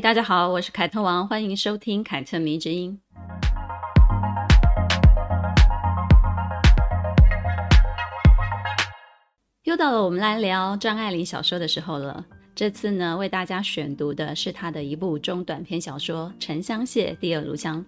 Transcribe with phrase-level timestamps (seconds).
[0.00, 3.00] 大家好，我是凯特王，欢迎收听凯特迷之音。
[9.64, 12.24] 又到了我们来聊张爱玲小说的时候了。
[12.54, 17.84] 这次呢，为大家选读的是她的一部中短篇小说《沉香屑第二炉香》。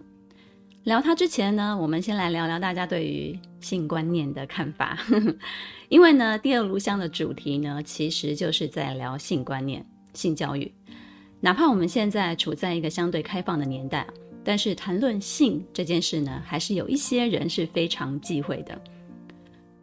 [0.82, 4.98] 聊它之前呢，我们先来聊聊大家对于性观念的看法。
[5.88, 10.72] 因为呢，第二炉香的主题呢，其实就是在聊性观念、性教育。
[11.40, 14.06] 哪怕我们现在处在一个相对开放的年代，
[14.44, 18.78] 但是谈论性这件事呢，还是有一些人是非常忌讳的。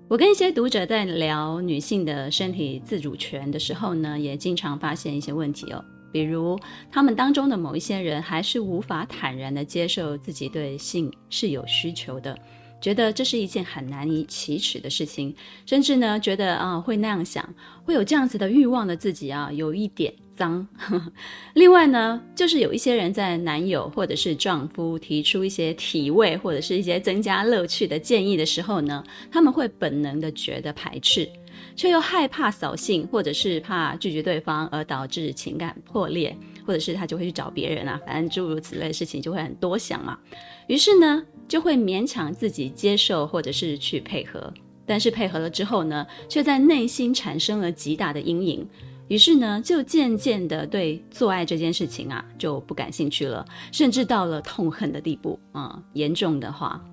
[0.08, 5.84] 我跟一些读者在聊女性的身体自主权的时候呢，也经常发现一些问题哦。
[6.12, 6.58] 比如，
[6.90, 12.38] 他们当中的某一些人还是无法坦然地接受自己对性是有需求的，
[12.80, 17.48] 觉得这是一件很难以启齿的事情，甚至呢，觉得啊，会那样想，
[17.84, 20.14] 会有这样子的欲望的自己啊，有一点。
[20.38, 20.68] 脏。
[21.56, 31.28] 另外呢，就是有一些人在男友或者是丈夫提出一些体位或者是一些增加乐趣的建议的时候呢，他们会本能的觉得排斥，
[31.76, 40.20] 却又害怕扫兴，或者是怕拒绝对方而导致情感破裂，或者是他就会去找别人啊，反正诸如此类的事情就会很多想嘛。
[40.68, 44.54] 于是呢，就会勉强自己接受或者是去配合，
[44.86, 48.68] 但是配合了之后呢，却在内心产生了极大的阴影。
[49.08, 55.84] 于是呢，就渐渐的对做爱这件事情啊就不感兴趣了，甚至到了痛恨的地步啊、嗯。
[55.94, 56.84] 严重的话，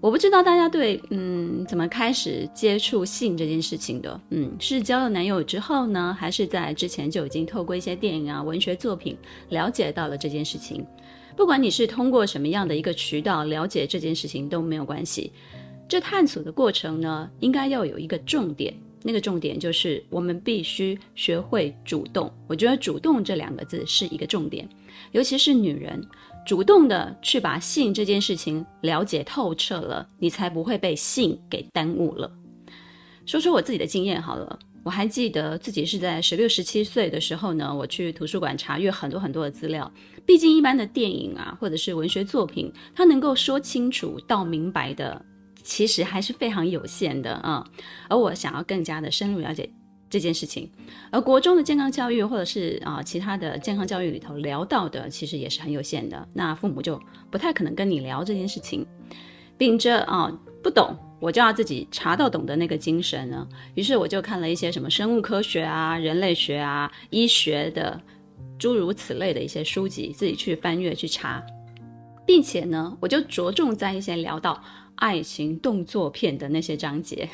[0.00, 10.86] 我不知道大家对嗯怎么开始接触性这件事情的，嗯，是交了男友之后呢，还是在之前就已经透过一些电影啊、文学作品了解到了这件事情？
[11.38, 15.32] 不管你是通过什么样的一个渠道了解这件事情都没有关系。
[15.88, 18.74] 这探索的过程呢，应该要有一个重点。
[19.04, 22.28] 那个重点就是，我们必须学会主动。
[22.48, 24.68] 我觉得“主动”这两个字是一个重点，
[25.12, 26.04] 尤其是女人，
[26.44, 32.28] 主动的去把性这件事情了解透彻了，你才不会被性给耽误了。
[33.26, 39.90] 说说我自己的经验好了，我还记得自己是在十六、十七岁的时候呢，我去图书馆查阅很多很多的资料。
[40.24, 45.24] 毕竟一般的电影啊，或者是文学作品，它能够说清楚、道明白的。
[45.64, 47.62] 其实还是非常有限的啊、
[48.08, 49.68] 而我想要更加的深入了解
[50.08, 50.70] 这件事情，
[51.10, 56.26] 而国中的健康教育或者是啊其他的健康教育里头聊到的，其实也是很有限的。
[56.32, 56.98] 那父母就
[57.30, 58.86] 不太可能跟你聊这件事情，
[59.58, 68.00] 秉着啊不懂我就要自己查到懂得那个精神呢，于是我就看了一些什么生物科学啊、人类学啊、医学的
[68.58, 71.44] 诸如此类的一些书籍，自己去翻阅去查，
[72.26, 74.62] 并且呢，我就着重在一些聊到。
[75.00, 77.28] 爱情动作片的那些章节，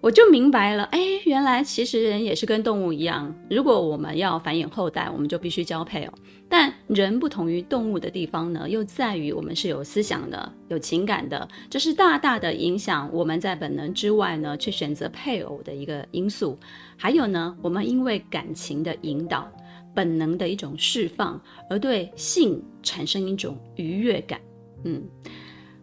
[0.00, 0.84] 我就明白了。
[0.84, 6.12] 哎，原来其实人也是跟动物一样，如果我们要繁衍后代，我们就必须交配哦。
[6.48, 16.58] 但人不同于动物的地方呢，又在于我们是有思想的、有情感的，这是大大的影响我们在本能之外呢去选择配偶的一个因素。
[16.96, 19.48] 还有呢，我们因为感情的引导、
[19.94, 24.40] 本能的一种释放，而对性产生一种愉悦感。
[24.84, 25.02] 嗯。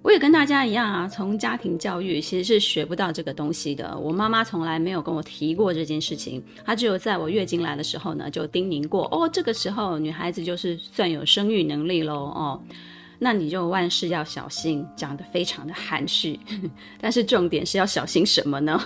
[0.03, 3.97] 我也跟大家一样啊，从家庭教育其实是学不到这个东西的。
[3.97, 12.61] 我妈妈从来没有跟我提过这件事情，她只有在我月经来的时候呢，就叮咛过哦，这个时候女孩子就是算有生育能力喽哦。
[13.19, 16.39] 那你就万事要小心，讲得非常的含蓄，
[17.01, 18.79] 但是重点是要小心什么呢？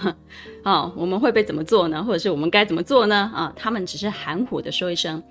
[0.63, 2.01] 哦，我们会被怎么做呢？
[2.01, 3.29] 或者是我们该怎么做呢？
[3.35, 5.21] 啊，他们只是含糊的说一声，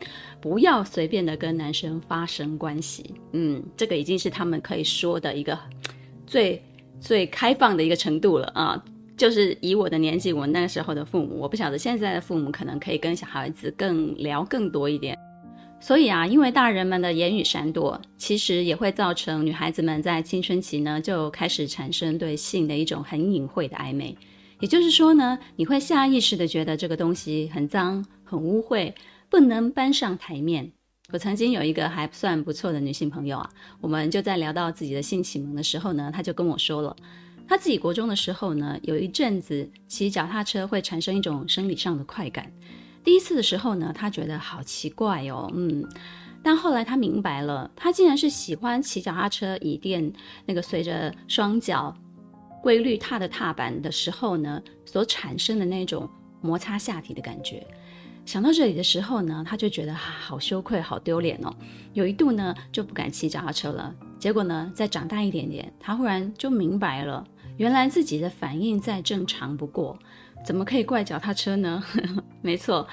[0.41, 3.15] 不要随便的跟男生发生关系。
[3.33, 5.59] 嗯，这个已经是他们可以说的一个
[6.27, 6.63] 最
[6.99, 8.83] 最开放的一个程度了啊。
[9.17, 15.15] 就是以我的年纪，我那个时候的父母，我不晓得现在的父母可能可以跟小孩子更聊更多一点。
[15.79, 24.17] 所以啊，因为大人们的言语闪躲，其实也会造成女孩子们在青春期呢就开始产生对性的一种很隐晦的暧昧。
[24.59, 28.93] 也就是说呢，你会下意识的觉得这个东西很脏、很污秽，
[29.31, 30.73] 不能搬上台面。
[31.12, 33.50] 我曾经有一个还算不错的女性朋友啊，
[33.81, 36.94] 我们就在聊到自己的性启蒙的时候呢，她就跟我说了，
[37.49, 42.53] 她自己国中的时候呢，有一阵子骑脚踏车会产生一种生理上的快感。
[43.03, 45.88] 第一次的时候呢，他觉得好奇怪哦，嗯，
[46.43, 50.12] 但后来他明白了，他竟然是喜欢骑脚踏车椅垫
[50.44, 51.97] 那个随着双脚
[52.62, 56.09] 规律踏的踏板的时候呢，所产生的那种
[56.41, 57.67] 摩擦下体的感觉。
[58.27, 61.53] 想到这里的时候呢，他就觉得，好羞愧，好丢脸哦。
[61.95, 63.93] 有一度呢，就不敢骑脚踏车了。
[64.19, 67.27] 结果呢，再长大一点点，他忽然就明白了，
[67.57, 69.99] 原来自己的反应再正常不过，
[70.45, 71.83] 怎么可以怪脚踏车呢？
[72.41, 72.87] 没错，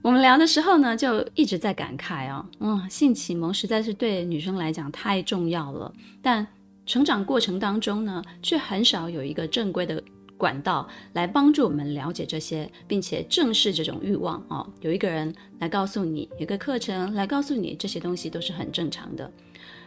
[0.00, 5.92] 我们聊的时候呢，就一直在感慨哦，嗯，性启蒙实在是对女生来讲太重要了，
[6.22, 6.46] 但
[6.86, 10.02] 成长过程当中呢，却很少有一个正规的。
[10.42, 14.68] 管道来帮助我们了解这些，并且正视这种欲望哦。
[14.80, 19.30] 有一个人来告诉你，有个课程来告诉你，这些东西都是很正常的。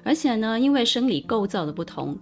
[0.01, 2.17] 而且呢，因为生理构造的不同，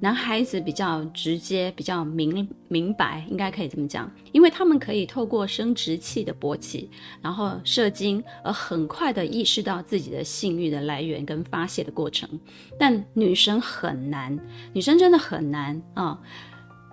[0.00, 6.90] 男孩子比较直接，比较明明白，应该可以这么讲，因为他们可以透过生殖器的勃起，
[7.22, 12.28] 然后射精，而很快的意识到自己的性欲的来源跟发泄的过程。
[12.76, 14.36] 但女生很难，
[14.72, 16.20] 女生真的很难啊。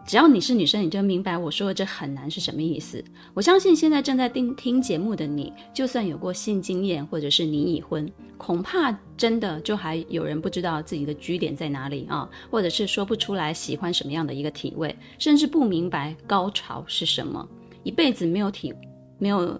[0.06, 3.04] 只要你是女生，你就明白我说的这很难是什么意思。
[3.34, 8.07] 我相信现在正在听听节目的你，就算有过性经验，或者是你已婚，
[8.38, 17.48] 恐怕真的就还有人不知道自己的居点在哪里啊，或者是说不出来喜欢什么样的一个体位，甚至不明白高潮是什么。
[17.81, 18.72] 一辈子没有体
[19.18, 19.60] 没有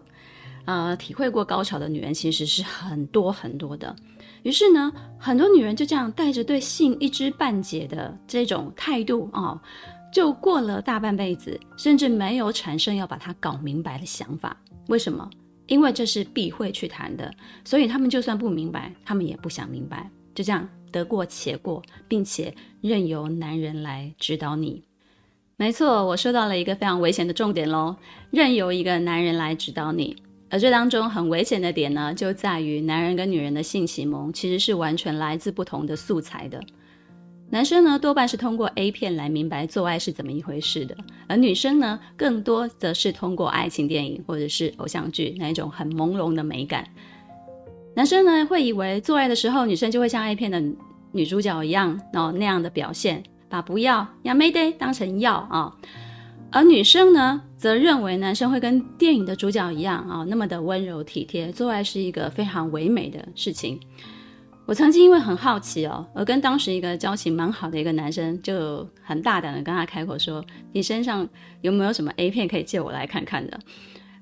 [0.66, 3.96] 呃体会过高潮的女人，其实是很多很多的。
[4.44, 9.60] 于是呢，很多女人就这样带着对性一知半解的这种态度啊。
[10.16, 14.56] 就过了大半辈子，甚至没有产生要把它搞明白的想法。
[14.88, 15.30] 为什么？
[15.68, 17.30] 因为这是避讳去谈的，
[17.66, 20.10] 所以他们就算不明白，他们也不想明白。
[20.34, 24.86] 就这样得过且过，并且任由男人来指导你。
[25.58, 27.98] 没错，我说到了一个非常危险的重点喽，
[28.32, 30.16] 任由一个男人来指导你。
[30.50, 36.64] 而这当中很危险的点呢，就在于男人跟女人的性启蒙其实是完全来自不同的素材的。
[37.50, 40.98] 男生呢，多半是通过 A 片来明白做爱是怎么一回事的，
[41.28, 46.86] 而女生呢，更多则是通过爱情电影或者是偶像剧那一种很朦胧的美感。
[47.96, 50.62] 男生呢，会以为做爱的时候女生就会像 A 片的
[51.12, 55.74] 女主角一样，然后那样的表现，把不要呀没得当成要啊，
[56.52, 63.80] 而女生呢，则认为男生会跟电影的主角一样啊，那么的温柔体贴，做爱是一个非常唯美的事情。
[64.68, 71.28] 我曾经因为很好奇哦，而跟当时一个交情蛮好的一个男生，就很大胆的跟他开口说：“你身上
[71.62, 73.60] 有没有什么 A 片可以借我来看看的？”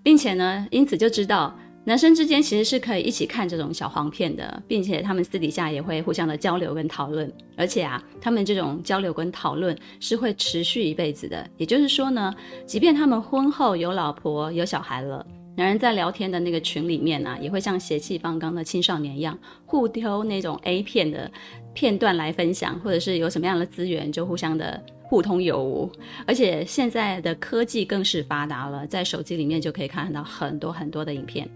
[0.04, 11.50] 并且呢，因此就知道男生之间其实是可以一起看这种小黄片的，并且他们私底下也会互相的交流跟讨论，而且啊，他们这种交流跟讨论是会持续一辈子的。
[11.56, 12.36] 也就是说呢，
[12.66, 15.26] 即便他们婚后有老婆有小孩了。
[15.56, 21.32] 男人在聊天的那个群里面啊，也会像血气方刚的青少年一样，互丢那种 A 片的
[21.74, 25.92] 片段来分享，或者是有什么样的资源就互相的互通有无。
[26.26, 31.48] 而且现在的科技更是发达了，在手机里面就可以看到很多很多的影片，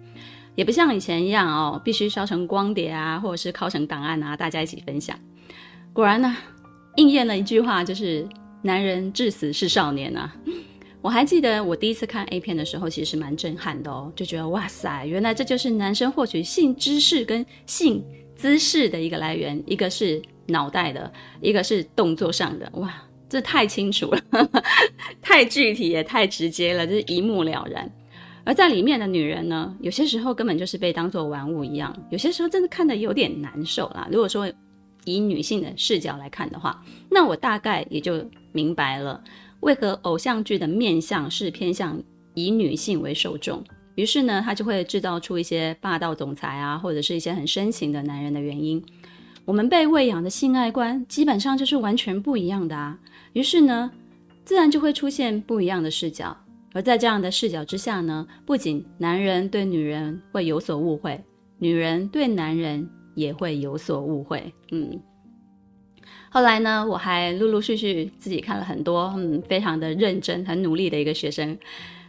[0.53, 5.17] 也不像以前一样哦，必须烧成光碟啊，或者是拷成档案啊，大家一起分享。
[5.91, 6.38] 果然呢，
[6.97, 8.27] 应验了一句话，就是
[8.61, 10.31] 男人至死是少年啊。
[11.01, 18.04] 我还记得我第一次看 A 片的时候，其实蛮震撼的哦，就觉得哇塞，原来这就是男生获取性知识跟性
[18.35, 22.94] 姿势的一个来源，一个是脑袋的，一个是动作上的，哇，
[23.30, 24.21] 这太清楚了，
[25.21, 27.89] 太具体也太直接了，就是一目了然。
[28.44, 34.07] 而在里面的女人呢，有些时候根本就是被当作玩物一样，有些时候真的看得有点难受啦。
[34.11, 34.51] 如果说
[35.06, 39.21] 以女性的视角来看的话，那我大概也就明白了。
[39.68, 42.02] 为何偶像剧的面向是偏向
[42.36, 43.62] 以女性为受众？
[43.95, 48.81] 于是呢，他就会制造出一些霸道总裁啊，或者是一些很深情的男人的原因。
[49.44, 52.97] 我们被喂养的性爱观基本上就是完全不一样的啊。
[53.33, 53.92] 于是呢，
[54.45, 56.38] 自然就会出现不一样的视角。
[56.71, 61.21] 而在这样的视角之下呢，不仅男人对女人会有所误会，
[61.57, 64.54] 女人对男人也会有所误会。
[64.71, 64.97] 嗯。
[66.30, 71.57] 后来呢，我还陆陆续续自己看了很多，嗯，非常的认真、很努力的一个学生，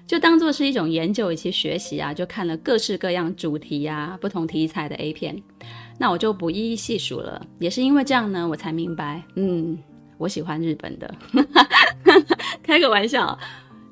[0.07, 5.41] 就当做是一种研究以及学习啊，就看了各式各样主题啊、不同题材的 A 片。
[5.99, 7.45] 那我就不一一细数了。
[7.59, 9.79] 也是因为这样呢，我才明白，嗯，
[10.17, 11.15] 我喜欢日本的。
[12.63, 13.39] 开个玩笑，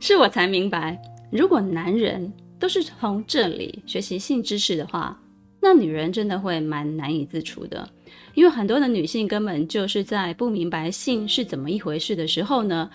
[0.01, 5.19] 是我才明白，如果男人都是从这里学习性知识的话，
[5.61, 7.89] 那女人真的会蛮难以自处的。
[8.35, 12.91] 因为很多的女性根本就是在不明白性是怎么一回事的时候呢，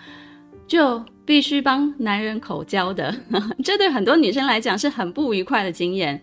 [0.68, 3.13] 就必须帮男人口交的，
[3.63, 6.22] 这对很多女生来讲是很不愉快的经验。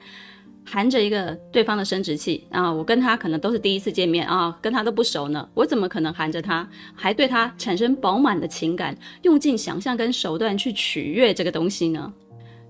[0.70, 12.12] 含着一个对方的生殖器啊，我跟他可能都是第一次见面啊，跟他都不熟呢，我怎么可能含着他，还对他产生饱满的情感，用尽想象跟手段去取悦这个东西呢？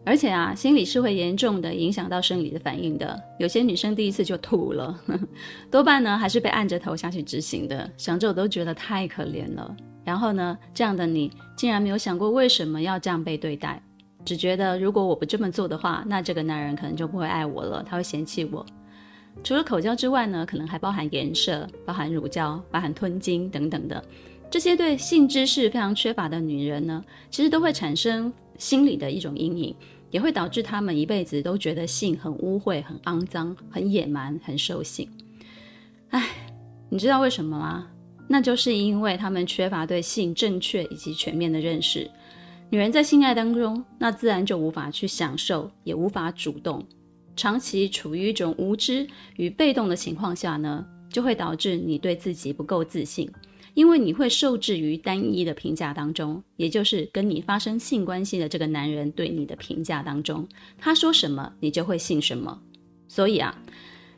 [0.08, 3.22] 而且啊，心理是会严重的影响到生理的反应的。
[3.38, 4.98] 有些女生第一次就吐了，
[5.70, 7.88] 多半呢还是被按着头下去执行的。
[7.98, 9.76] 想着我都觉得太可怜了。
[10.02, 13.82] 然后呢，这样的你竟然没有想过为什么要这样被对待，
[14.24, 18.64] 只觉得如果我不这么做的话，那这个男人可能就不会爱我了，他会嫌弃我。
[19.44, 24.02] 除了口交之外呢，可能还包含颜射、包含乳交、包含吞精等等的。
[24.50, 29.76] 这些对性知识非常缺乏的女人呢，其实都会产生心理的一种阴影。
[30.10, 35.08] 也会导致他们一辈子都觉得性很污秽、很肮脏、很野蛮、很兽性。
[36.10, 36.28] 哎，
[36.88, 37.88] 你知道为什么吗？
[38.26, 42.10] 那就是因为他们缺乏对性正确以及全面的认识。
[42.70, 46.84] 女人在性爱当中，那自然就无法去享受，也无法主动。
[47.34, 53.30] 长期处于一种无知与被动的情况下呢，就会导致你对自己不够自信。
[53.78, 62.60] 因为你会受制于单一的评价当中，也就是跟你发生性关系的这个男人对你的评价当中，他说什么你就会信什么。
[63.06, 63.56] 所以啊，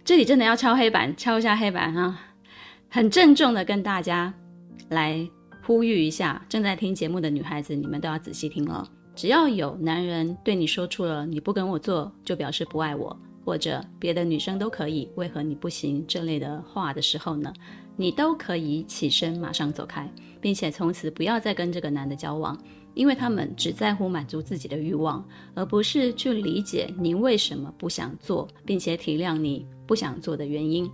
[0.03, 2.19] 这里真的要敲黑板，敲一下黑板啊，
[2.89, 4.33] 很郑重的跟大家
[4.89, 5.29] 来
[5.63, 8.91] 呼吁一下，正在听节目的女孩子，你们都要仔细听了。
[9.15, 13.15] 只要有男人对你说出了“你不跟我做就表示不爱我”，
[13.45, 17.53] 或者别的女生都可以，为何你不行这类的话的时候呢，
[18.01, 22.59] 你都可以起身，马上走开，并且从此不要再跟这个男的交往，
[22.95, 30.91] 因为他们只在乎满足自己的欲望，而不是去理解你为什么不想做，并且体谅你不想做的原因。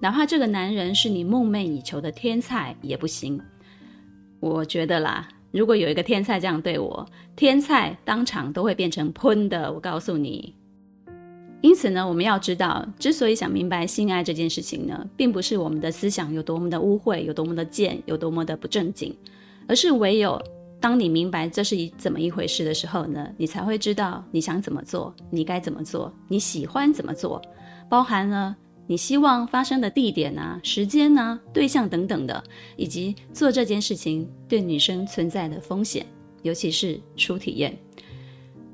[0.00, 3.40] 哪怕这个男人是你梦寐以求的天菜也不行。
[4.40, 9.72] 我觉得啦，如果有一个天菜这样对我，天菜当场都会变成喷的。
[9.72, 10.52] 我告诉你。
[11.62, 19.14] 因此呢，我们要知道，之所以想明白性爱这件事情呢，并不是我们的思想有多么的污秽，有多么的贱，有多么的不正经，
[19.68, 20.40] 而是唯有
[20.80, 27.42] 当你明白这是一怎么一回事的时候呢，你才会知道你想怎么做，你该怎么做，你喜欢怎么做，
[27.90, 32.42] 包含了你希望发生的地点啊、时间啊、对象等等的，
[32.76, 36.06] 以及做这件事情对女生存在的风险，
[36.40, 37.78] 尤其是初体验。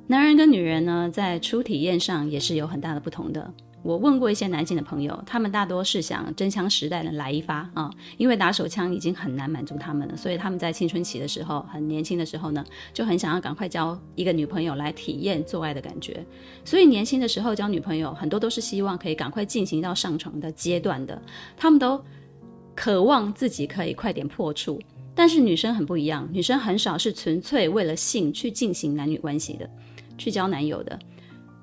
[0.09, 3.53] 男人跟女人呢，在初体验上也是有很大的不同的。
[3.83, 16.25] 我问过一些男性的朋友，他们大多是想真枪实弹的来一发啊，因为打手枪已经很难满足他们了，所以他们在青春期的时候，很年轻的时候呢，就很想要赶快交一个女朋友来体验做爱的感觉。
[16.65, 21.21] 所以年轻的时候交女朋友，很多都是希望可以赶快进行到上床的阶段的，
[21.57, 22.01] 他们都
[22.77, 24.81] 渴望自己可以快点破处。
[25.17, 29.69] 但是女生很不一样，女生很少是纯粹为了性去进行男女关系的。
[30.17, 30.99] 去交男友的，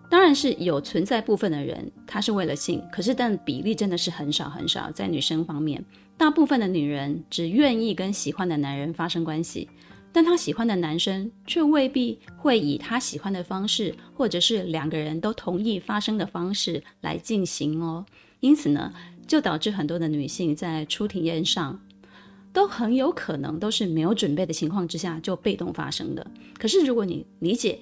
[0.09, 4.91] 当然是有存在部分的人，他是为了性，可是但比例真的是很少很少。
[4.91, 5.83] 在女生方面，
[6.17, 9.67] 大部分的女人只愿意跟喜欢的男人发生关系，
[10.11, 18.05] 但她喜欢的男生却未必会以她喜欢的方式，或者是两个人都同意发生的方式来进行哦。
[18.39, 18.93] 因此呢，
[19.25, 21.79] 就导致很多的女性在初体验上，
[22.51, 26.27] 都很有可能都是没有准备的情况之下就被动发生的。
[26.59, 27.79] 可是如果你理解，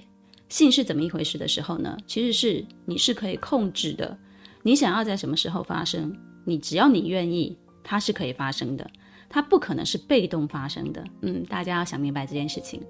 [0.51, 1.97] 性是怎么一回事的时候呢？
[2.05, 4.17] 其实是你是可以控制的，
[4.63, 8.85] 你想要在什么时候发生，你只要你愿意，它是可以发生的，
[9.29, 11.01] 它不可能是被动发生的。
[11.21, 12.81] 嗯，大家要想明白这件事情。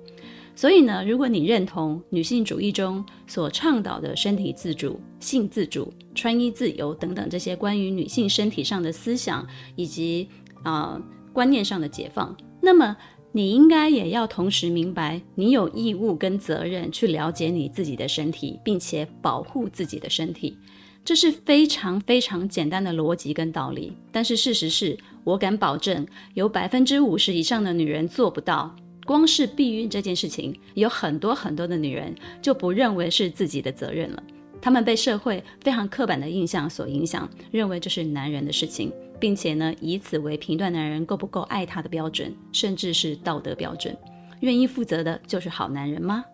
[0.56, 10.28] 所以呢，如果你认同女性主义中所倡导的身体自主、性自主、穿衣自由等等这些关于女性身体上的思想以及
[10.64, 11.00] 啊、
[11.32, 12.98] 观念上的解放，那么。
[13.34, 20.58] 你应该也要同时明白，你有义务跟责任去了解你自己的身体，并且保护自己的身体，
[21.06, 23.94] 这是非常非常简单的逻辑跟道理。
[24.12, 28.76] 但是事实是，我敢保证，有百分之五十以上的女人做不到。
[29.06, 34.22] 光是避孕这件事情，有很多很多的女人就不认为是自己的责任了。
[34.62, 38.92] 她们被社会非常刻板的印象所影响，认为这是男人的事情。
[39.22, 43.96] 并且呢，以此为评断男人够不够爱她的标准，甚至是道德标准。
[44.42, 46.26] 愿意负责的就是好男人吗？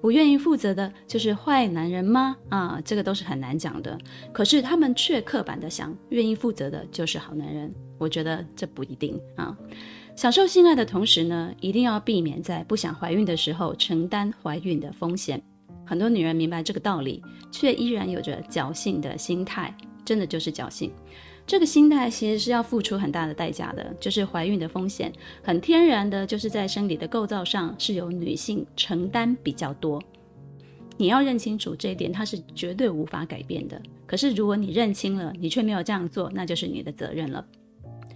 [0.00, 2.34] 不愿意负责的就是坏男人吗？
[2.48, 3.96] 啊，这个都是很难讲的。
[4.32, 7.72] 可是他们却刻板的想，愿意负责的就是好男人。
[7.98, 9.56] 我觉得这不一定啊。
[10.16, 15.40] 享受性爱的同时呢，一定要避免在不想怀孕的时候承担怀孕的风险。
[15.84, 20.90] 很多女人明白这个道理，却依然有着侥幸的心态，真的就是侥幸。
[21.50, 30.00] 这个心态其实是要付出很大的代价的，就是怀孕的风险，很天然的，就是在生理的构造上是由女性承担比较多。
[30.96, 33.82] 你要认清楚这一点，它是绝对无法改变的。
[34.06, 37.44] 可是如果你认清了，你却没有这样做，那就是你的责任了。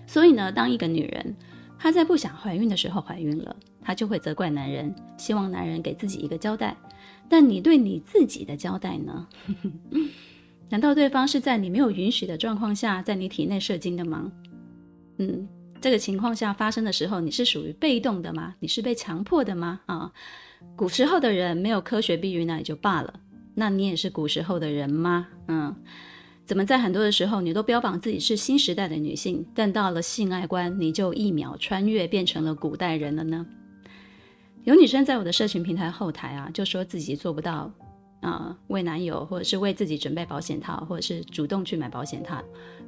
[0.07, 1.35] 所以呢，当一个女人
[1.77, 6.77] 她在不想怀孕的时候怀孕了，她就会责怪男人，希望男人给自己一个交代。
[7.29, 9.27] 但你对你自己的交代呢？
[10.75, 14.33] 难道对方是在你没有允许的状况下，在你体内射精的吗？
[15.19, 15.47] 嗯，
[15.81, 18.57] 这个情况下发生的时候，你是属于被动的吗？
[18.59, 19.79] 你是被强迫的吗？
[19.87, 20.11] 啊，
[20.75, 23.15] 古时候的人没有科学避孕那也就罢了，
[23.55, 25.29] 那你也是古时候的人吗？
[25.47, 25.73] 嗯，
[26.45, 33.47] 怎么在很多的时候你都标榜自己是新时代的女性，但到了性爱观，你就一秒穿越变成了古代人了呢？
[34.65, 37.73] 有女生在我的社群平台后台啊，就说自己做不到。
[38.25, 42.43] 啊、呃，为男友或者是为自己准备保险套，或者是主动去买保险套，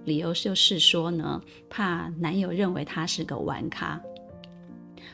[0.05, 4.01] 理由就是说呢，怕男友认为他是个玩咖。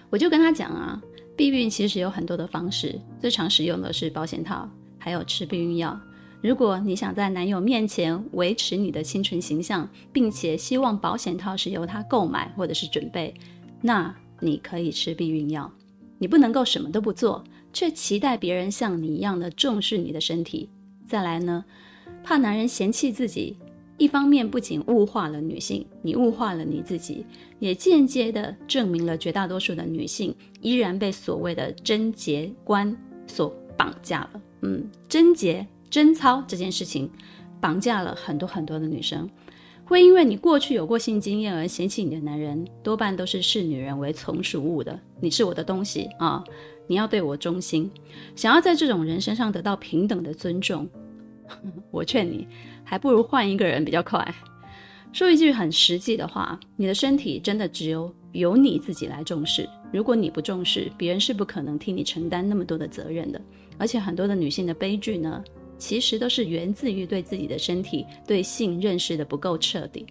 [0.08, 1.02] 我就跟他讲啊，
[1.36, 5.98] 避孕其实有很多的方式，最常使用的是保险套，还有吃避孕药。
[6.40, 13.32] 如果你想在男友面前维持你的清纯形象，并且希望保险套是由他购买或者是准备，
[13.80, 15.70] 那你可以吃避孕药。
[16.18, 17.42] 你不能够什么都不做。
[17.72, 20.68] 却期待别人像你一样的重视你的身体。
[21.06, 21.64] 再来呢，
[22.22, 23.56] 怕男人嫌弃自己，
[23.98, 27.26] 一方面不仅物化了女性，你物化了你自己，
[27.58, 34.40] 也间接的证明了绝大多数的女性依然被所谓的贞洁观所绑架了。
[34.62, 37.10] 嗯，贞洁、贞操这件事情
[37.60, 39.28] 绑架了很多很多的女生，
[39.84, 44.98] 会因为你过去有过性经验而嫌弃你的男人，多半都是视女人为从属物的。
[45.20, 46.42] 你是我的东西啊。
[46.92, 47.90] 你要对我忠心，
[48.36, 50.86] 想要在这种人身上得到平等的尊重，
[51.90, 52.46] 我劝你
[52.84, 54.22] 还不如换一个人比较快。
[55.10, 59.66] 说一句很实际的话，你的身体真的只有由你自己来重视。
[59.90, 63.40] 如果你不重视，别人是不可能替你承担那么多的责任的。
[63.78, 65.42] 而且很多的女性的悲剧呢，
[65.78, 70.04] 其实都是源自于对自己的身体、对性认识的不够彻底。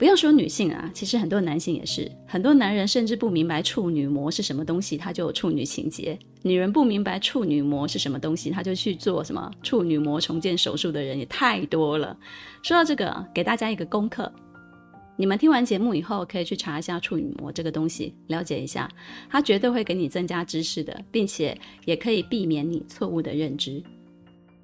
[0.00, 2.10] 不要说女性啊，其实很多男性也是。
[2.26, 12.16] 很多男人甚至不明白处女膜是什么东西，他就有处女情结；女人不明白处女膜是什么东西，他就去做什么处女膜重建手术的人也太多了。
[12.62, 14.32] 说到这个，给大家一个功课：
[15.16, 18.90] 你们听完节目以后，可以去查一下处女膜这个东西，了解一下，
[19.28, 23.82] 它绝对会给你增加知识的，并且也可以避免你错误的认知。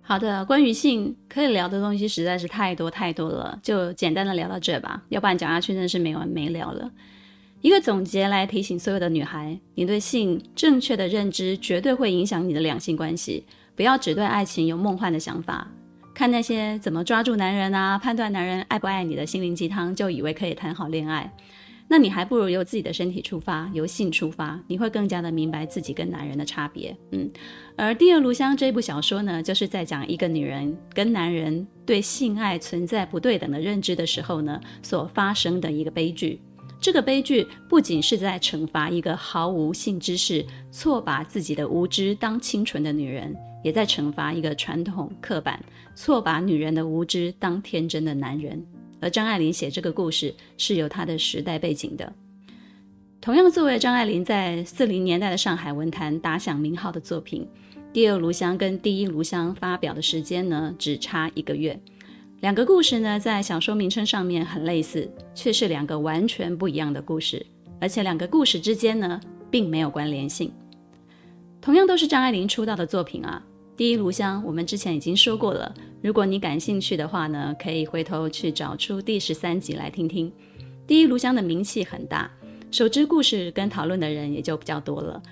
[0.08, 6.88] 好的，关于性可以聊的东西实在是太多太多了，就简单的聊到这吧，要不然讲下去真是没完没了了。
[7.60, 15.66] 一个总结来提醒所有的女孩，你对性正确的认知绝对会影响你的两性关系，不要只对爱情有梦幻的想法，
[16.14, 21.32] 看那些怎么抓住男人啊，判断男人爱不爱你的心灵鸡汤，就以为可以谈好恋爱。
[21.88, 26.96] 那你还不如由自己的身体出发，由性出发，你会更加的明白自己跟男人的差别。
[27.12, 27.30] 嗯，
[27.76, 36.40] 而《第二炉香》这部小说呢，就是在讲一个女人跟男人对性爱存在不对等的认知的时候呢，所发生的一个悲剧。
[36.80, 45.58] 这个悲剧不仅是在惩罚一个毫无性知识、错把自己的无知当清纯的女人，也在惩罚一个传统刻板、
[45.94, 48.62] 错把女人的无知当天真的男人。
[49.06, 52.12] 而张爱玲写这个故事是有她的时代背景的。
[53.20, 57.46] 同样作为张爱玲在四零年代的上海文坛打响名号的作品，
[57.92, 61.78] 《第二炉香》跟《第一炉香》发表的时间呢，只差一个月。
[62.40, 67.46] 两个故事呢，在小说名称上面很类似，却是两个完全不一样的故事。
[67.80, 69.20] 而且两个故事之间呢，
[69.52, 70.52] 并没有关联性。
[71.60, 73.40] 同样都是张爱玲出道的作品啊。
[73.76, 75.74] 第一炉香，我们之前已经说过了。
[76.00, 80.32] 如果你感兴趣的话呢，可以回头去找出第十三集来听听。
[80.86, 82.30] 第一炉香的名气很大，
[82.70, 85.22] 熟知故事跟讨论的人也就比较多了。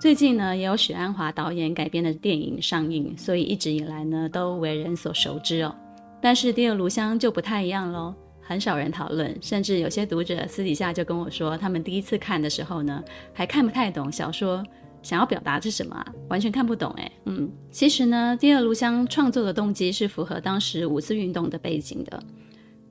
[0.00, 5.72] 最近呢，也有许鞍华导演改编的电影上映，所以一直以来呢，都为人所熟知哦。
[6.20, 13.00] 但是第二炉香就不太一样喽，很少人讨论，甚至有些读者私底下就跟我说，他们第一次看的时候呢，
[13.32, 14.60] 还看不太懂小说。
[15.02, 16.06] 想要表达是什么啊？
[16.28, 17.12] 完全看不懂哎。
[17.26, 22.22] 嗯，其实呢，第二炉香创作的动机是符合当时五四运动的背景的。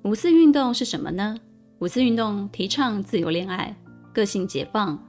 [0.03, 1.37] 五四运动是什么呢？
[1.79, 3.75] 五四运动提倡自由恋爱、
[4.13, 5.01] 个性解放、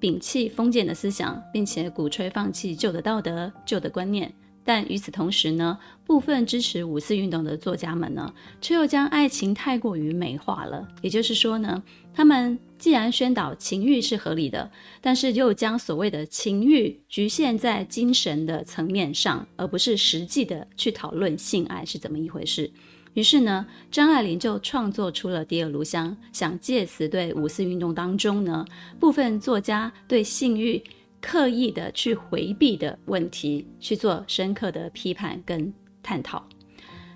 [0.00, 4.32] 摒弃封建的思想，并且鼓吹放弃旧的道德、旧的观念。
[4.68, 10.86] 但与此同时呢，部分支持五四运动的作家们呢，却又将爱情太过于美化了。
[11.00, 22.70] 也就是说呢，他们既然宣导情欲是合理的，但是又将所谓的情欲局限在精神的层面上，而不是实际的去讨论性爱是怎么一回事。
[23.14, 28.66] 于是呢，张爱玲就创作出了《第二炉香》，想借此对五四运动当中呢，
[29.00, 30.82] 部分作家对性欲。
[31.20, 36.42] 刻意的去回避的问题，去做深刻的批判跟探讨。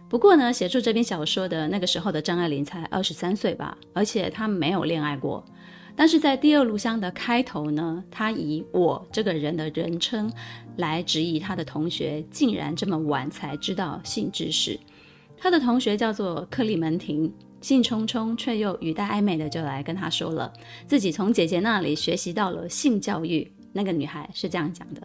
[0.08, 5.44] 不过呢，写出这篇小说的那个时候的张爱玲才二十三岁吧，而且她没有恋爱过。
[5.94, 10.30] 但是在第二炉香的开头呢，她以我这个人的人称
[10.76, 14.78] 来质疑她的同学，竟然这么晚才知道性知识。
[15.38, 20.52] 她的同学叫做克里门廷，兴冲冲却又语带暧昧的就来跟她说了，
[20.86, 23.50] 自己从姐姐那里学习到了性教育。
[23.72, 25.02] 那个女孩是这样讲的，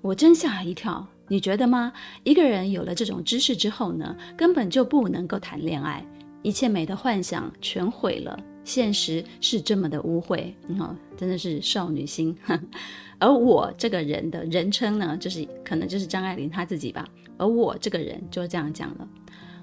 [0.00, 1.06] 我真吓一跳。
[1.28, 1.92] 你觉得吗？
[2.24, 6.04] 一个人有了这种知识之后呢，根本就不能够谈恋爱，
[6.42, 8.38] 一切美的幻想全毁了。
[8.64, 12.36] 现实是这么的污秽，哦，真的是少女心。
[13.18, 17.06] 而我这个人的人称呢，就是可能就是张爱玲她自己吧。
[17.36, 19.08] 而我这个人就这样讲了。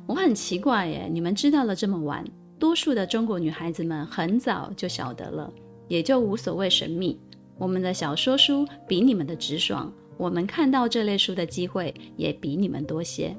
[0.08, 2.24] 我很奇怪耶，你们知道了这么晚，
[2.60, 5.52] 多数的中国女孩子们很早就晓得了，
[5.88, 7.20] 也就无所谓神秘。
[7.58, 13.36] 我们的小说书比你们的直爽，我们看到这类书的机会也比你们多些。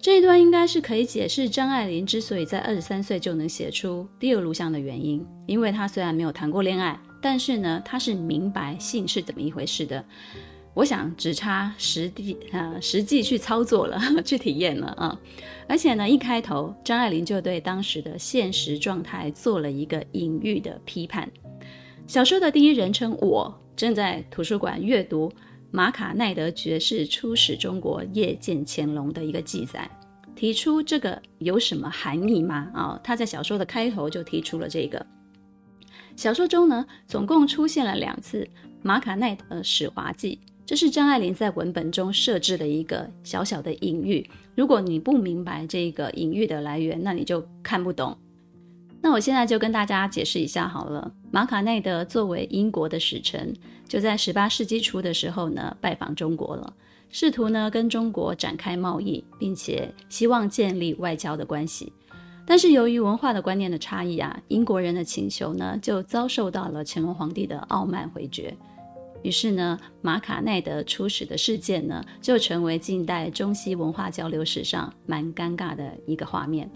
[0.00, 10.04] 这一段应该是可以解释张爱玲之所以在二十三岁就能写出《第二录像》的原因，因为她虽然没有谈过恋爱，但是呢，她是明白性是怎么一回事的。
[10.74, 15.20] 我想只差实地呃实际去操作了， 去体验了啊！
[15.66, 21.28] 而且呢，一开头张爱玲就对当时的现实状态做了一个隐喻的批判。
[22.08, 25.30] 小说的第一人称我正在图书馆阅读。
[25.70, 29.86] 马卡奈德爵士出使中国谒见乾隆的一个记载，
[30.34, 32.70] 提出这个有什么含义吗？
[32.72, 35.04] 啊、他在小说的开头就提出了这个。
[36.16, 38.48] 小说中呢，总共出现了两次
[38.80, 44.26] 马卡奈德使华记，这是张爱玲在文本中设置的一个小小的隐喻。
[44.56, 48.16] 如果你不明白这个隐喻的来源，那你就看不懂。
[49.00, 51.12] 那我现在就跟大家解释一下好了。
[51.30, 53.54] 马卡奈德作为英国的使臣，
[53.86, 56.72] 就在十八世纪初的时候呢，拜访中国了，
[57.10, 61.92] 试图呢跟中国展开贸易，并且希望建立外交的关系。
[62.44, 68.56] 但是由于文化的观念的差异啊，英国人的请求呢就遭受到了乾隆皇帝的傲慢回绝。
[69.22, 76.70] 于是呢，马卡奈德出使的事件呢，就成为近代中西文化交流史上蛮尴尬的一个画面。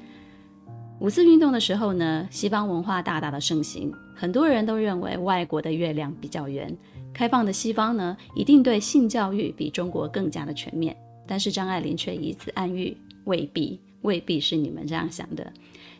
[1.03, 6.73] 五四运动的时候呢，西方文化大大的盛行，很多人都认为外国的月亮比较圆，
[7.13, 10.97] 开放的西方呢，一定对性教育比中国更加的全面。
[11.27, 15.53] 但是张爱玲却以此暗喻，未必，未必是你们这样想的，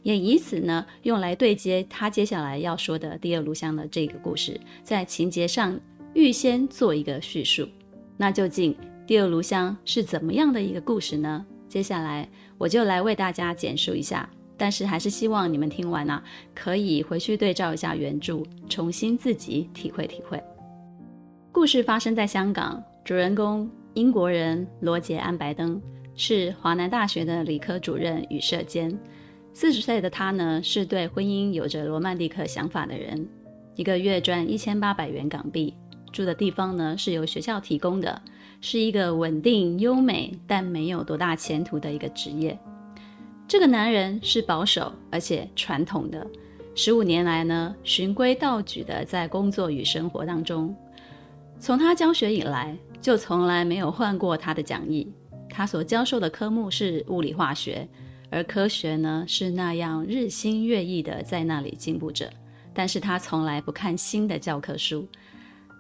[0.05, 5.77] 也以此呢，用来对接她接下来要说的第二炉香的这个故事，在情节上
[6.15, 7.67] 预先做一个叙述。
[8.17, 8.73] 那究竟
[9.05, 11.45] 第二炉香是怎么样的一个故事呢？
[11.69, 14.31] 接下来我就来为大家简述一下。
[14.57, 16.23] 但是还是希望你们听完啊，
[16.55, 20.43] 可以回去对照一下原著，重新自己体会体会。
[21.51, 25.81] 故事发生在香港，主人公英国人罗杰·安白登
[26.15, 28.97] 是华南大学的理科主任与社监。
[29.55, 33.29] 四十岁的他呢，是对婚姻有着罗曼蒂克想法的人，
[33.75, 35.75] 一个月赚一千八百元港币，
[36.11, 38.23] 住的地方呢是由学校提供的，
[38.63, 42.59] 是一个稳定、优美但没有多大前途的一个职业。
[43.47, 46.27] 这个男人是保守而且传统的，
[46.75, 50.75] 十五年来呢，循规蹈矩的在工作与生活当中。
[51.59, 55.13] 从他教学以来，就从来没有换过他的讲义。
[55.51, 57.87] 他所教授的科目是物理化学，
[58.31, 62.31] 而科学呢是那样日新月异的在那里进步着。
[62.73, 65.07] 但是他从来不看新的教科书。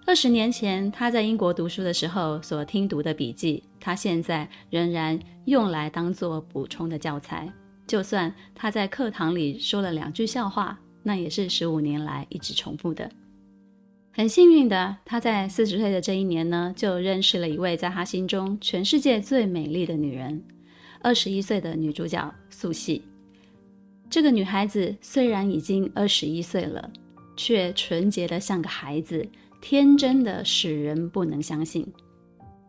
[0.04, 7.50] 二十年前他在英国读书的时候所听读的笔记，他现在仍然用来当做补充的教材。
[7.86, 13.08] 就算他在课堂里说了两句笑话，那也是十五年来一直重复的。
[14.12, 20.42] 很幸运的，他在四十岁的这一年呢，就认识了一位在他心中全世界最美丽的女人，
[21.00, 23.00] 二十一岁的女主角素汐。
[24.10, 26.90] 这个女孩子虽然已经二十一岁了，
[27.36, 29.26] 却纯洁的像个孩子，
[29.62, 31.86] 天真的使人不能相信。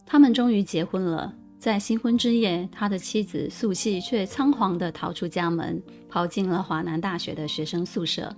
[0.06, 1.34] 他们终于结婚了。
[1.58, 8.36] 在新婚之夜，他的妻子素汐却仓皇地逃出家门，跑进了华南大学的学生宿舍，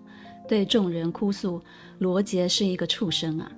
[0.47, 1.59] 对众人哭诉
[1.97, 3.51] ：“罗杰是一个畜生啊！”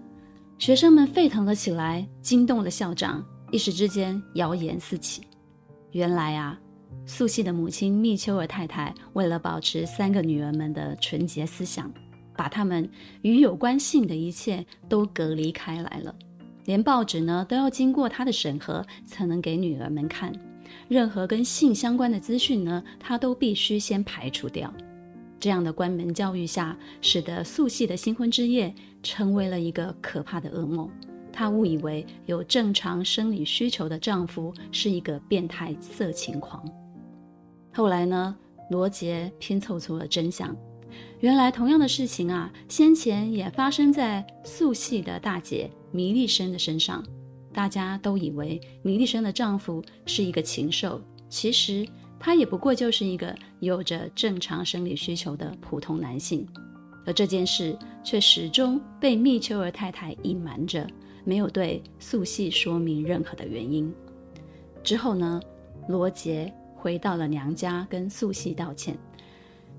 [0.57, 5.21] 学生们沸腾了起来，惊动了校长，一时之间谣言四起。
[5.91, 6.57] 原来啊，
[7.05, 11.91] 素汐的母亲密丘尔太太为了保持三个女儿们的纯洁思想，
[12.37, 12.89] 把他们
[13.23, 16.15] 与有关性的一切都隔离开来了。
[16.65, 20.31] 连报纸呢都要经过他的审核才能给女儿们看，
[20.87, 24.73] 任何跟性相关的资讯呢，他都必须先排除掉。
[25.39, 28.73] 这样的关门教育下，使得素系的新婚之夜
[29.03, 30.89] 成为了一个可怕的噩梦。
[31.31, 36.67] 她误以为有正常生理需求的丈夫是一个变态色情狂。
[37.71, 38.35] 后来呢，
[38.71, 40.53] 罗杰拼凑出了真相，
[41.19, 47.03] 原来同样的事情啊，先前也发生在素系的大姐米利生的身上。
[47.51, 51.87] 大家都以为米利生的丈夫是一个禽兽，其实
[52.19, 56.47] 他也不过就是一个有着正常生理需求的普通男性。
[57.03, 60.85] 而这件事却始终被密丘尔太太隐瞒着，
[61.23, 63.91] 没有对素系说明任何的原因。
[64.83, 65.41] 之后呢，
[65.87, 68.95] 罗杰回到了娘家，跟素系道歉。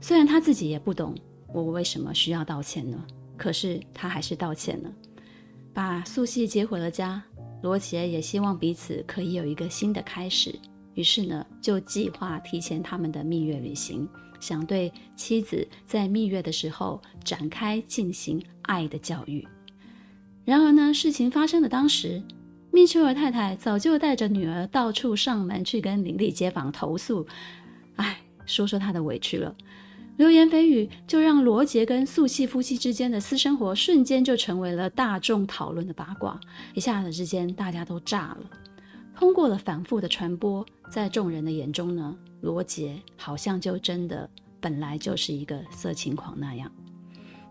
[0.00, 1.14] 虽然他自己也不懂
[1.52, 3.02] 我为什么需要道歉呢，
[3.36, 4.92] 可是他还是道歉了，
[5.72, 7.22] 把素汐接回了家。
[7.62, 10.54] 罗杰也希望彼此可以有一个新的开始，
[10.94, 14.08] 于是呢，就计划提前他们的蜜月旅行，
[14.38, 19.44] 想对妻子在蜜月的时候展开进行爱的教育。
[20.44, 22.22] 然而呢，事情发生的当时，
[22.70, 27.26] 密丘尔太太早就带着女儿到处上门去跟邻里街坊投诉，
[27.96, 29.52] 哎，说说她的委屈了。
[30.18, 36.38] 流言蜚语就让罗杰跟素汐夫妻之间的私生活瞬间就成为了大众讨论的八卦，
[36.74, 38.50] 一下子之间大家都炸了。
[39.16, 44.28] 通过了反复的传播，在众人的眼中呢，罗杰好像就真的
[44.60, 46.68] 本来就是一个色情狂那样。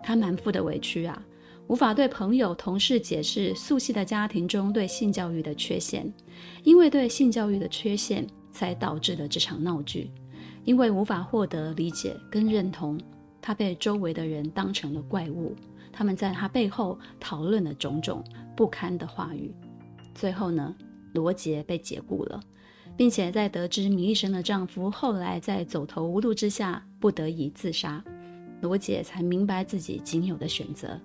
[0.04, 1.24] 他满腹的委屈啊，
[1.68, 6.14] 无法对朋友同事解释素汐的家庭中对性教育的缺陷，
[6.66, 10.12] 因为对性教育的缺陷，才导致了这场闹剧。
[10.68, 13.00] 因为无法获得理解跟认同，
[13.42, 15.56] 他被周围的人当成了怪物。
[15.94, 18.22] 他们在他背后讨论了种种
[18.54, 19.56] 不堪的话语。
[20.14, 20.76] 最后呢，
[21.14, 22.42] 罗杰被解雇了，
[22.98, 28.04] 并且在得知弥利生的丈夫后来在走投无路之下不得已自杀，
[28.60, 31.00] 罗杰才明白自己仅有的选择。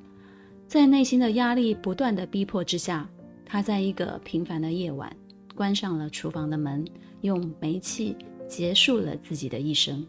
[0.66, 3.08] 在内心的压力不断的逼迫之下，
[3.46, 5.14] 他在一个平凡的夜晚
[5.54, 6.84] 关上了厨房的门，
[7.20, 8.16] 用煤气。
[8.52, 10.06] 结束了自己的一生。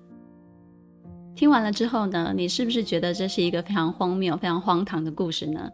[1.34, 5.72] 听完了之后呢，你是不是觉得这是一个非常荒谬、非常荒唐的故事呢？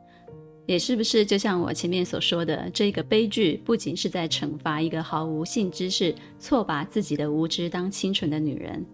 [0.68, 8.86] 也是不是就像我前面所说的，这个悲剧不仅是在惩罚一个毫无性知识、错把自己的无知当清纯的女人，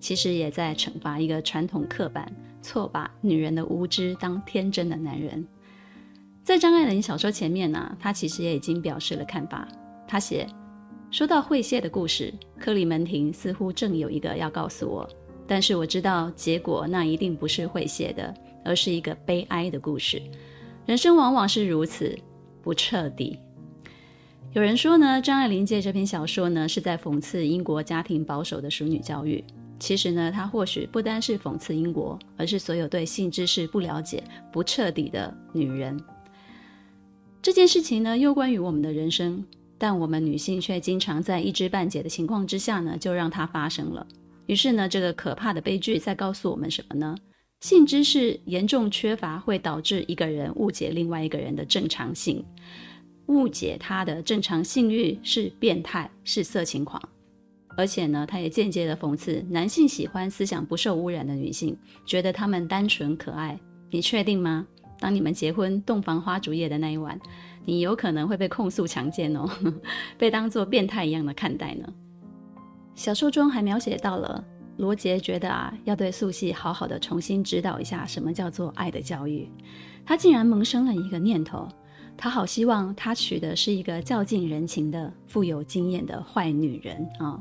[0.00, 5.46] 其实也在惩罚一个传统刻板、错把女人的无知当天真的男人。
[6.42, 9.68] 在张爱玲小说前面呢、啊，他其实也已经表示了看法，
[10.08, 10.48] 她写。
[11.10, 15.08] 说到会谢的故事，克里门廷似乎正有一个要告诉我，
[15.44, 18.32] 但是我知道结果那一定不是会谢的，
[18.64, 20.22] 而是一个悲哀的故事。
[20.86, 22.16] 人生往往是如此
[22.62, 23.36] 不彻底。
[24.52, 29.44] 有人说呢，张爱玲借这篇小说呢是在讽刺英国家庭保守的淑女教育。
[29.80, 36.00] 其实呢，她或许不单是讽刺英国，而是所有对性知识不了解、不彻底的女人。
[37.42, 39.44] 这件事情呢，又关于我们的人生。
[39.80, 44.06] 但我们女性却经常在一知半解的情况之下呢，就让它发生了。
[44.44, 47.16] 于是呢，这个可怕的悲剧在告诉我们什么呢？
[47.62, 52.44] 性知识严重缺乏会导致一个人误解另外一个人的正常性，
[53.28, 57.02] 误解他的正常性欲是变态，是色情狂。
[57.76, 63.58] 而且呢，他也间接的讽刺男性喜欢思想不受污染的女性，觉得她们单纯可爱。
[63.90, 64.66] 你确定吗？
[65.00, 67.18] 当你们结婚洞房花烛夜的那一晚，
[67.64, 69.48] 你有可能会被控诉强奸哦，
[70.16, 71.92] 被当作变态一样的看待呢。
[72.94, 74.44] 小说中还描写到了
[74.76, 79.50] 罗杰觉得啊，要对素汐好好的重新指导一下什么叫做爱的教育。
[80.04, 81.66] 他竟然萌生了一个念头，
[82.16, 87.40] 他好希望他娶的是一个较尽人情的、富有经验的坏女人啊、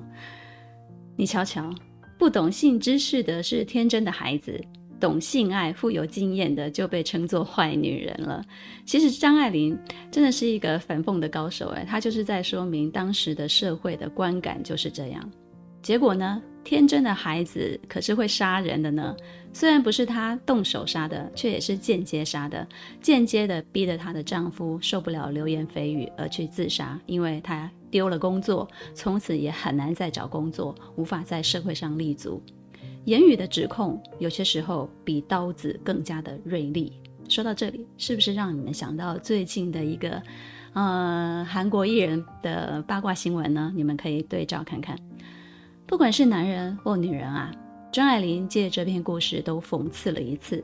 [1.18, 1.74] 你瞧瞧，
[2.18, 4.62] 不懂性知识的是天真的孩子。
[5.00, 8.44] 懂性爱、富有经验的就被称作坏女人了。
[8.86, 9.78] 其实张爱玲
[10.12, 15.32] 真的是一个反讽的高手，哎，她就是在说明当时的社会的观感就是这样。
[15.82, 19.16] 结果呢，天真的孩子可是会杀人的呢。
[19.54, 22.68] 虽然不是她动手杀的，却也是间接杀的，
[23.02, 32.44] 间接的逼得她的丈夫受不了流言蜚语而去自杀，因为她丢了工作，从此也很难再找工作，无法在社会上立足。
[33.10, 36.94] 言语的指控有些时候比刀子更加的锐利。
[37.28, 40.22] 说到这里，是不是让你们想到最近的一个
[40.74, 43.74] 呃韩国艺人的八卦新闻呢？
[43.76, 44.96] 你们可以对照看看。
[45.88, 47.52] 不管是男人或女人啊，
[47.92, 50.64] 张爱玲借这篇故事都讽刺了一次：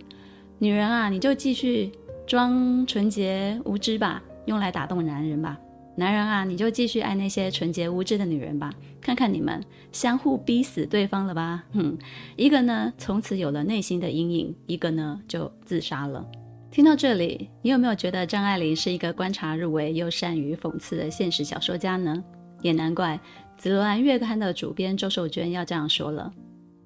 [0.59, 1.91] 女人啊，你就继续
[2.27, 5.57] 装纯洁无知吧，用来打动男人吧。
[5.97, 11.63] 男人啊，你就继续爱那些纯洁无知的女人吧，看看你们相互逼死对方了吧？
[11.73, 11.97] 哼，
[12.35, 16.25] 一个呢，从此有了内心的阴影；一个呢，就自杀了。
[16.69, 22.21] 听到这里，你有没有觉得张爱玲是一个观察入微又善于讽刺的现实小说家呢？
[22.61, 23.17] 也难怪
[23.57, 26.33] 《紫罗兰月刊》的主编周寿娟要这样说了：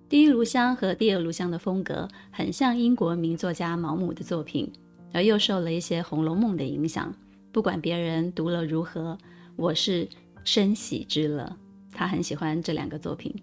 [0.08, 4.72] 第一炉香和第二炉香的风格很像英国名作家毛姆的作品，
[5.12, 7.12] 而又受了一些《红楼梦》的影响。
[7.52, 9.18] 不管别人读了如何，
[9.56, 10.08] 我是
[10.44, 11.58] 深喜之乐。
[11.92, 13.36] 他很喜欢这两个作品。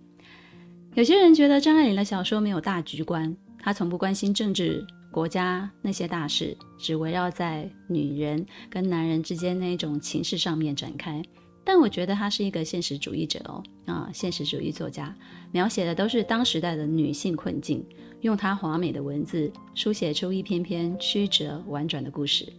[0.95, 11.21] 有些人觉得张爱玲的小说没有大局观，她从不关心政治、国家那些大事，只围绕在女人跟男人之间那一种情势上面展开。
[11.65, 15.13] 但我觉得她是一个现实主义者哦，啊，现实主义作家，
[15.51, 17.85] 描写的都是当时代的女性困境，
[18.21, 22.51] 用她华美的文字书写出一篇篇曲折婉转的故事。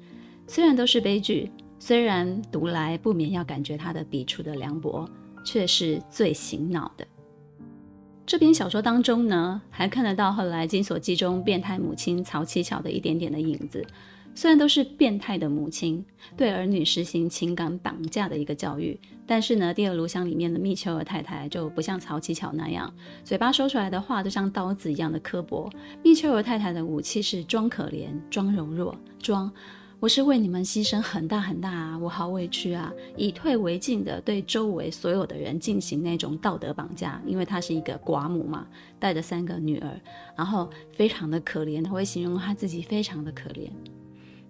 [0.47, 5.07] 虽然都是悲剧，虽然读来不免要感觉他的笔触的凉薄，
[5.43, 7.05] 却是最醒脑的。
[8.25, 13.85] 这篇小说当中呢，还看得到后来《金锁记》中变态母亲曹七巧的一点点的影子。
[14.35, 16.05] 虽然都是变态的母亲
[16.35, 25.67] 对儿女实行情感绑架的一个教育，但是呢，第二炉香里面的密秋尔太太就不像曹七巧那样，嘴巴说出来的话就像刀子一样的刻薄。
[26.03, 29.51] 密秋尔太太的武器是装可怜、装柔弱、装。
[29.99, 32.93] 我是为你们牺牲很大很大啊，我好委屈啊！
[33.15, 38.67] 以退为进的对周围所有的人进行那种道德绑架，因为她是一个寡母嘛，
[38.99, 39.99] 带着三个女儿，
[40.35, 43.71] 然后非常的可怜，她会形容她自己非常的可怜。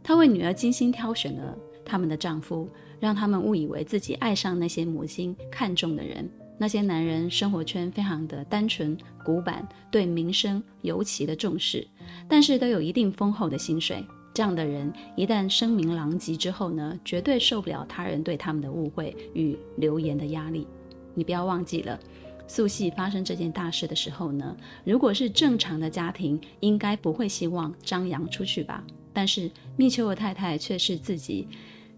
[0.03, 6.29] 她为女儿精心挑选了他们的丈夫，让他们误以为自己爱上那些母亲看重的人。
[6.57, 11.87] 那些男人生活圈非常的单纯古板，对名声尤其的重视，
[12.27, 14.03] 但是都有一定丰厚的薪水。
[14.37, 20.67] 这样的人一旦声名狼藉之后呢，绝对受不了他人对他们的误会与流言的压力。
[21.15, 21.99] 你不要忘记了，
[22.47, 28.83] 素系发生这件大事的时候呢，如果是正常的家庭，应该不会希望张扬出去吧？
[29.11, 31.47] 但是密秋儿太太却是自己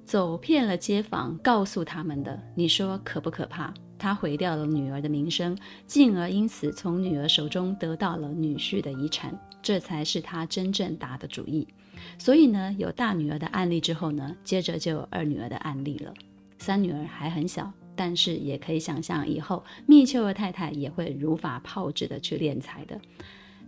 [0.06, 2.42] 走遍了街坊，告诉他们的。
[2.56, 3.74] 你说可不可怕？
[3.98, 11.68] 她毁掉了女儿的名声，进而因此从女儿手中得到了女婿的遗产，这才是她真正打的主意。
[12.18, 16.14] 所以呢，有大女儿的案例之后呢，接着就有二女儿的案例了。
[16.58, 23.00] 三女儿还很小，但是也可以想象以后蜜秋儿太太也会如法炮制的去敛财的。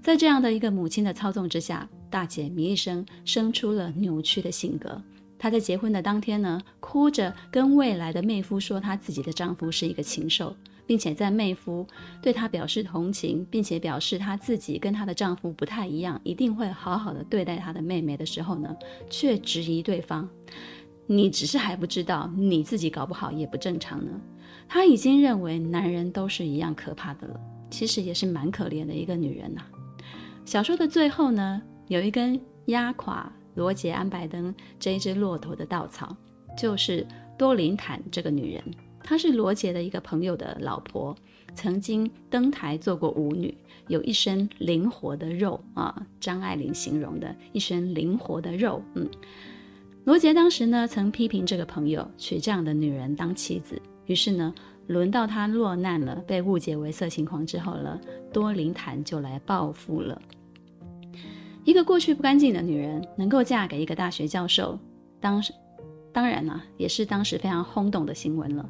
[0.02, 5.02] 在这样的一个母亲的操纵之下，大姐米丽生生出了扭曲的性格。
[5.38, 10.56] 她在结婚的当天呢，哭着跟未来的妹夫说，她自己的丈夫是一个禽兽。
[10.86, 11.86] 并且在妹夫
[12.22, 18.76] 对她表示同情，并且表示她自己跟她的丈夫不太一样，一定会好好的对待她的妹妹的时候呢，
[19.10, 20.28] 却质疑对方
[21.08, 24.12] ：“你只是还不知道，你自己搞不好也不正常呢。”
[24.68, 27.40] 她已经认为男人都是一样可怕的了，
[27.70, 29.62] 其实也是蛮可怜的一个女人呐、
[30.46, 36.16] 小说的最后呢，有一根压垮罗杰·安白登这一只骆驼的稻草，
[36.58, 37.06] 就是
[37.38, 38.64] 多林坦这个女人。
[39.04, 41.16] 她是罗杰的一个朋友的老婆，
[41.54, 43.54] 曾经登台做过舞女，
[43.88, 46.06] 有一身灵活的肉啊。
[46.20, 49.10] 张爱玲形容的一身灵活的肉，嗯。
[50.06, 54.54] 罗杰当时呢，曾批评这个朋友娶这样的女人当妻子，于是呢，
[54.88, 58.00] 轮到他落难了，被误解为色情狂之后呢，
[58.32, 60.20] 多林坦就来报复了。
[61.64, 64.80] 一个过去不干净的女人，能够嫁给一个大学教授，
[65.20, 65.54] 当时。
[66.14, 68.70] 当然了，也是当时非常轰动的新闻了。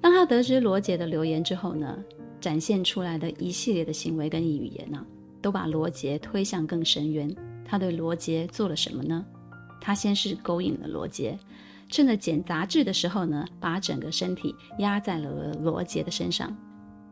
[0.00, 1.98] 当他得知罗杰的留言之后呢，
[2.40, 5.04] 展现出来的一系列的行为跟语言呢、
[5.40, 7.34] 都把罗杰推向更深渊。
[7.64, 9.24] 他对罗杰做了什么呢？
[9.80, 11.38] 他先是勾引了罗杰，
[11.88, 16.54] 趁着捡杂志的时候呢，把整个身体压在了罗杰的身上。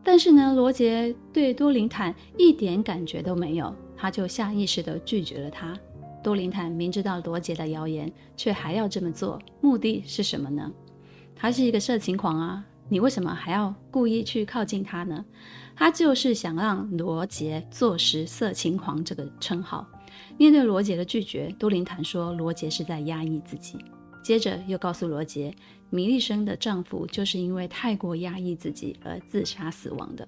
[0.03, 5.77] 但是呢，罗杰对多琳坦一点感觉都没有，他就下意识地拒绝了他。
[6.25, 10.71] 多林坦明知道罗杰的谣言，却还要这么做，目的是什么呢？
[11.35, 12.65] 他是一个色情狂啊！
[12.89, 15.23] 你为什么还要故意去靠近他呢？
[15.75, 19.87] 他就是想让罗杰坐实“色情狂”这个称号。
[20.35, 23.77] 面对罗杰的拒绝，多林坦说罗杰是在压抑自己。
[24.23, 25.53] 接着又告诉罗杰，
[25.91, 30.27] 米利生的丈夫就是因为太过压抑自己而自杀死亡的。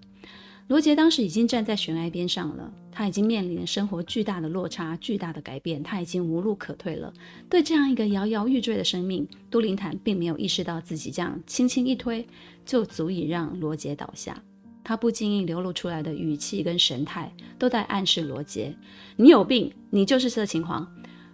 [0.68, 7.13] 罗杰当时已经站在悬崖边上了，他已经面临生活巨大的落差、巨大的改变，他已经无路可退了。
[7.49, 12.28] 对这样一个摇摇欲坠的生命，多琳坦并没有意识到自己这样轻轻一推
[12.65, 14.43] 就足以让罗杰倒下。
[14.84, 18.76] 他不经意流露出来的语气跟神态，都在暗示罗杰
[19.15, 20.86] ：“你有病，你就是色情狂。”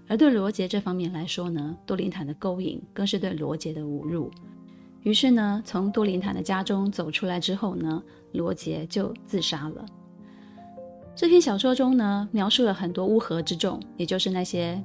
[0.08, 4.30] 而对罗杰这方面来说呢，多林坦的勾引更是对罗杰的侮辱。
[5.04, 8.02] 于是呢，从多琳坦的家中走出来之后呢，
[8.32, 9.86] 罗杰就自杀了。
[11.16, 14.82] 这篇小说中呢，描述了很多乌合之众，也就是那些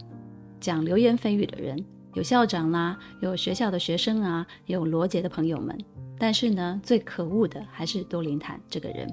[0.60, 1.82] 讲流言蜚语的人，
[2.14, 5.78] 有校长啦，有学校的学生啊，有罗杰的朋友们。
[6.18, 9.08] 但是呢，最可恶的还是多琳坦这个人。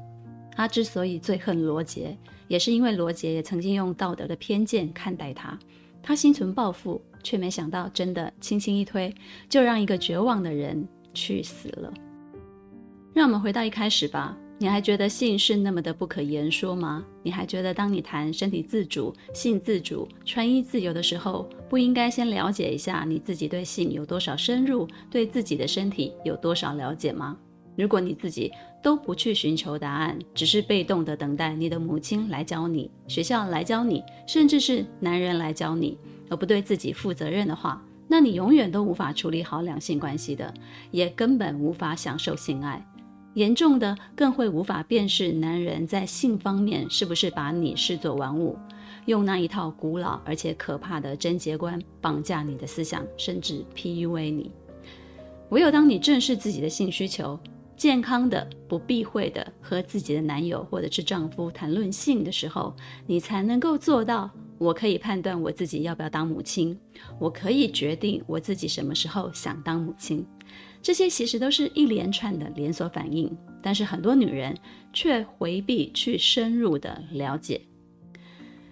[0.58, 5.58] 他之所以最恨罗杰，也是因为罗杰也曾经用道德的偏见看待他。
[6.02, 9.14] 他心存报复，却没想到真的轻轻一推，
[9.50, 11.92] 就让一个绝望的人去死了。
[13.14, 14.38] 让我们回到一开始吧。
[14.58, 17.04] 你还觉得性是那么的不可言说吗？
[17.24, 27.38] 你还觉得当你谈身体自主、性自主、穿衣自由的时候，不应该先了解一下你自己对性有多少深入，对自己的身体有多少了解吗？
[27.76, 28.50] 如果你自己
[28.82, 35.98] 都不去寻求答案，只是被动的等待你的母亲来教你、学校来教你，甚至是男人来教你，
[36.30, 40.54] 而不对自己负责任的话，那你永远都无法处理好两性关系的，
[40.92, 42.86] 也根本无法享受性爱。
[43.34, 48.58] 严重的更会无法辨识男人在性方面是不是把你视作玩物，
[49.08, 54.52] 用那一套古老而且可怕的贞洁观绑架你的思想，甚至 PUA 你。
[55.50, 57.38] 唯有当你正视自己的性需求，
[57.78, 66.78] 健康的、不避讳的和自己的男友或者是丈夫谈论性的时候，你才能够做到：我可以判断我自己要不要当母亲，
[67.20, 70.26] 我可以决定我自己什么时候想当母亲。
[70.82, 74.56] 这些其实都是一连串的连锁反应，但是很多女人
[74.94, 77.60] 却回避去深入的了解。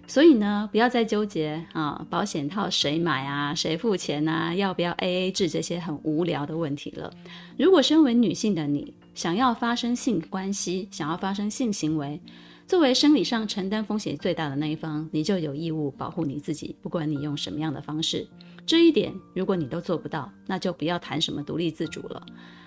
[0.06, 7.12] 所以呢，不要再纠结啊，保险套谁买啊，谁付钱啊，要不要 AA 制这些很无聊的问题了。
[7.58, 12.20] 如果身为女性的你想要发生性关系，想要发生性行为，
[12.66, 18.26] 作为生理上承担风险最大的那一方，你就有义务保护你自己，不管你用什么样的方式。
[18.66, 22.24] 这一点，如果你都做不到，那就不要谈什么独立自主了。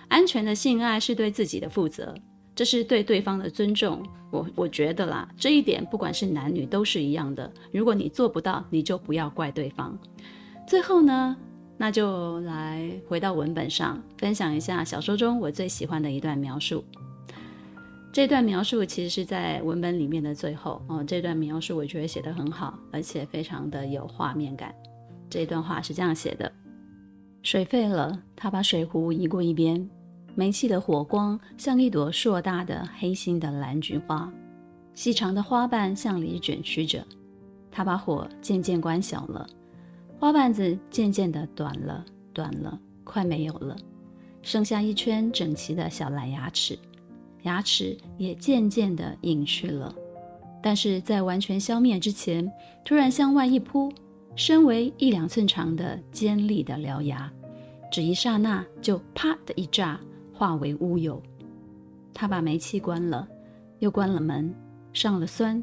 [0.08, 2.14] 安全的性爱是对自己的负责，
[2.58, 4.04] 这是对对方的尊重。
[4.32, 7.48] 我我觉得啦，这一点不管是男女都是一样的。
[7.72, 9.96] 如果你做不到，你就不要怪对方。
[10.66, 11.36] 最后呢，
[11.76, 16.82] 那就来回到文本上，分享一下小说中我最喜欢的一段描述。
[18.12, 21.04] 这段描述其实是在文本里面的最后哦。
[21.04, 24.74] 这段描述我觉得写得很好，而且非常的有画面感。
[25.30, 26.50] 这段话是这样写的：
[27.44, 29.88] 水沸了，他把水壶移过一边，
[30.38, 34.32] 煤气的火光像一朵硕大的黑心的蓝菊花，
[34.94, 37.04] 细长的花瓣向里卷曲着。
[37.72, 39.44] 他把火渐渐关小了，
[40.16, 43.76] 花瓣子渐渐的短了，短了，快没有了，
[44.40, 46.78] 剩下一圈整齐的小蓝牙齿，
[47.42, 49.92] 牙齿也渐渐的隐去了。
[50.62, 52.48] 但是在完全消灭之前，
[52.84, 53.92] 突然向外一扑。
[54.36, 57.28] 身为一两寸长的尖利的獠牙，
[57.90, 59.98] 只一刹那就啪的一炸，
[60.38, 61.20] 化为乌有。
[62.14, 63.26] 他把煤气关了，
[63.80, 64.54] 又关了门，
[64.92, 65.62] 上了酸，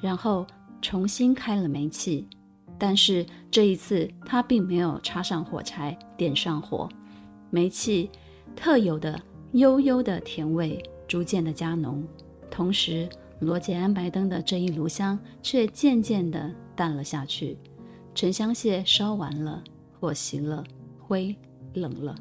[0.00, 0.46] 然后
[0.80, 2.26] 重新开了煤气。
[2.78, 6.88] 但是这一次他并没有插上火柴，点上火，
[7.50, 8.10] 煤气
[8.54, 9.20] 特有的
[9.52, 12.02] 悠悠的甜味逐渐的加浓，
[12.50, 13.06] 同时
[13.40, 17.58] 罗杰安白灯的这一炉香却渐渐的淡了下去。
[18.14, 19.62] 沉香屑烧完了，
[20.00, 20.64] 火熄了，
[20.98, 21.36] 灰
[21.74, 22.14] 冷了。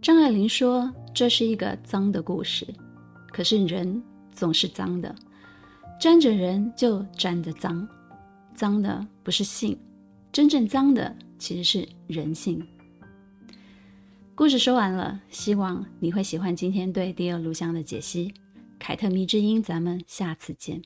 [0.00, 2.66] 张爱玲说，这是一个脏的故事。
[3.32, 5.14] 可是人总是脏的，
[6.00, 7.86] 沾着人就沾着脏，
[8.54, 9.78] 脏的不是性，
[10.32, 12.66] 真正脏的其实是人性。
[14.34, 16.54] 故事说完了，希望你会喜欢。
[16.54, 18.32] 今天对第二录像的解析，
[18.78, 20.80] 凯特迷之音，咱们下次见。